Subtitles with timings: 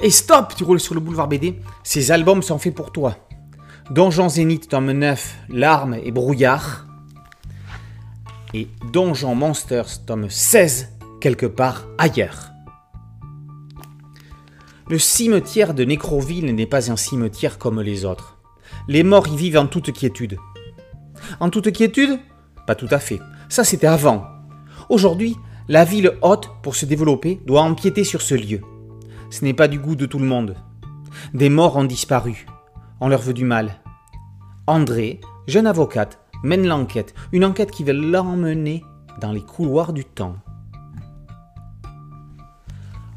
[0.00, 1.60] Et stop, tu roules sur le boulevard BD.
[1.82, 3.16] Ces albums sont faits pour toi.
[3.90, 6.86] Donjon Zénith, tome 9, Larmes et brouillard.
[8.54, 10.90] Et Donjon Monsters, tome 16,
[11.20, 12.50] quelque part ailleurs.
[14.88, 18.38] Le cimetière de Nécroville n'est pas un cimetière comme les autres.
[18.86, 20.38] Les morts y vivent en toute quiétude.
[21.40, 22.20] En toute quiétude?
[22.66, 23.18] Pas tout à fait.
[23.48, 24.24] Ça, c'était avant.
[24.88, 25.36] Aujourd'hui,
[25.68, 28.62] la ville haute, pour se développer, doit empiéter sur ce lieu.
[29.30, 30.56] Ce n'est pas du goût de tout le monde.
[31.34, 32.46] Des morts ont disparu.
[33.00, 33.80] On leur veut du mal.
[34.66, 37.14] André, jeune avocate, mène l'enquête.
[37.32, 38.84] Une enquête qui veut l'emmener
[39.20, 40.36] dans les couloirs du temps.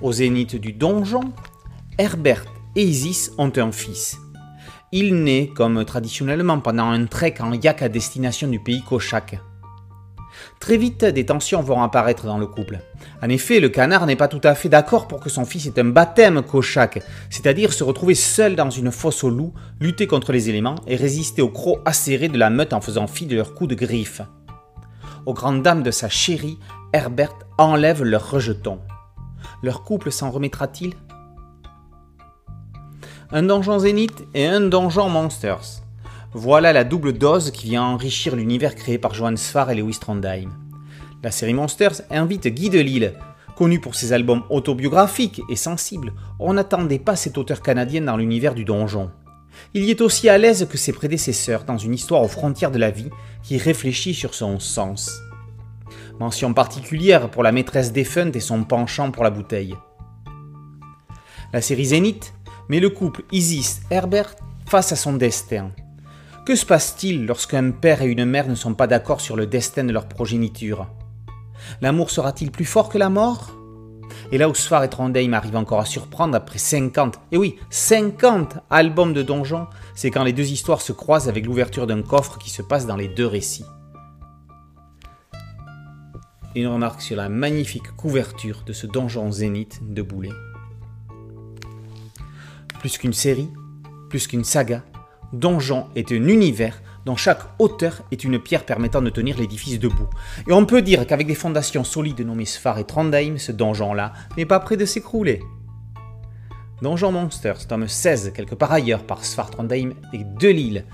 [0.00, 1.32] Au zénith du donjon,
[1.98, 4.18] Herbert et Isis ont un fils.
[4.92, 9.40] Il naît, comme traditionnellement, pendant un trek en yak à destination du pays Kochak.
[10.60, 12.80] Très vite, des tensions vont apparaître dans le couple.
[13.22, 15.78] En effet, le canard n'est pas tout à fait d'accord pour que son fils ait
[15.78, 20.48] un baptême Kochak, c'est-à-dire se retrouver seul dans une fosse aux loups, lutter contre les
[20.50, 23.70] éléments et résister aux crocs acérés de la meute en faisant fi de leurs coups
[23.70, 24.22] de griffe.
[25.26, 26.58] Aux grandes dames de sa chérie,
[26.92, 28.78] Herbert enlève leur rejeton.
[29.62, 30.94] Leur couple s'en remettra-t-il?
[33.32, 35.82] Un donjon zénith et un donjon monsters.
[36.38, 40.50] Voilà la double dose qui vient enrichir l'univers créé par Johann Sfar et Lewis Trondheim.
[41.22, 43.14] La série Monsters invite Guy Delisle.
[43.56, 48.52] Connu pour ses albums autobiographiques et sensibles, on n'attendait pas cet auteur canadien dans l'univers
[48.52, 49.10] du donjon.
[49.72, 52.78] Il y est aussi à l'aise que ses prédécesseurs dans une histoire aux frontières de
[52.78, 53.08] la vie
[53.42, 55.18] qui réfléchit sur son sens.
[56.20, 59.74] Mention particulière pour la maîtresse défunte et son penchant pour la bouteille.
[61.54, 62.34] La série Zénith
[62.68, 64.34] met le couple Isis-Herbert
[64.66, 65.70] face à son destin.
[66.46, 69.82] Que se passe-t-il lorsqu'un père et une mère ne sont pas d'accord sur le destin
[69.82, 70.86] de leur progéniture?
[71.80, 73.50] L'amour sera-t-il plus fort que la mort?
[74.30, 78.58] Et là où Sfar et Trondheim arrivent encore à surprendre après 50, et oui, 50
[78.70, 79.66] albums de donjons,
[79.96, 82.96] c'est quand les deux histoires se croisent avec l'ouverture d'un coffre qui se passe dans
[82.96, 83.66] les deux récits.
[86.54, 90.30] Une remarque sur la magnifique couverture de ce donjon zénith de Boulet.
[92.78, 93.50] Plus qu'une série,
[94.08, 94.84] plus qu'une saga,
[95.32, 100.08] Donjon est un univers dont chaque auteur est une pierre permettant de tenir l'édifice debout.
[100.48, 104.46] Et on peut dire qu'avec des fondations solides nommées Sfar et Trondheim, ce donjon-là n'est
[104.46, 105.40] pas près de s'écrouler.
[106.82, 110.84] Donjon Monsters, tome 16, quelque part ailleurs par Sfar Trondheim et Delille,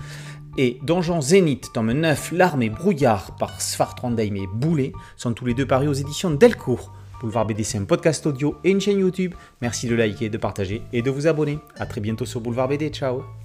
[0.57, 5.45] et Donjon Zénith, tome 9, Larmes et Brouillard par Sfar Trondheim et Boulet, sont tous
[5.45, 6.93] les deux parus aux éditions Delcourt.
[7.19, 9.33] Boulevard BD, c'est un podcast audio et une chaîne YouTube.
[9.61, 11.57] Merci de liker, de partager et de vous abonner.
[11.77, 12.89] A très bientôt sur Boulevard BD.
[12.89, 13.42] Ciao